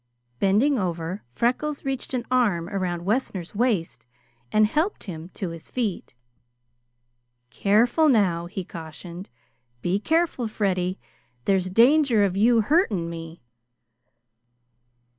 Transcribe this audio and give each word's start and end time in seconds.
Bending 0.39 0.79
over, 0.79 1.21
Freckles 1.35 1.85
reached 1.85 2.15
an 2.15 2.25
arm 2.31 2.67
around 2.69 3.05
Wessner's 3.05 3.53
waist 3.53 4.07
and 4.51 4.65
helped 4.65 5.03
him 5.03 5.29
to 5.35 5.49
his 5.49 5.69
feet. 5.69 6.15
"Careful, 7.51 8.09
now" 8.09 8.47
he 8.47 8.63
cautioned, 8.65 9.29
"be 9.83 9.99
careful, 9.99 10.47
Freddy; 10.47 10.97
there's 11.45 11.69
danger 11.69 12.23
of 12.25 12.35
you 12.35 12.61
hurting 12.61 13.11
me." 13.11 13.43